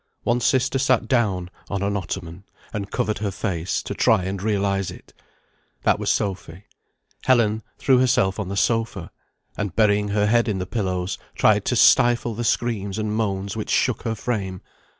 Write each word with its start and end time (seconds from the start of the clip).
One 0.23 0.39
sister 0.39 0.79
sat 0.79 1.07
down 1.07 1.51
on 1.69 1.83
an 1.83 1.95
ottoman, 1.95 2.43
and 2.73 2.89
covered 2.89 3.19
her 3.19 3.29
face, 3.29 3.83
to 3.83 3.93
try 3.93 4.23
and 4.23 4.41
realise 4.41 4.89
it. 4.89 5.13
That 5.83 5.99
was 5.99 6.11
Sophy. 6.11 6.63
Helen 7.25 7.61
threw 7.77 7.99
herself 7.99 8.39
on 8.39 8.47
the 8.49 8.57
sofa, 8.57 9.11
and 9.55 9.75
burying 9.75 10.07
her 10.07 10.25
head 10.25 10.47
in 10.47 10.57
the 10.57 10.65
pillows, 10.65 11.19
tried 11.35 11.65
to 11.65 11.75
stifle 11.75 12.33
the 12.33 12.43
screams 12.43 12.97
and 12.97 13.15
moans 13.15 13.55
which 13.55 13.69
shook 13.69 14.01
her 14.01 14.15
frame. 14.15 14.61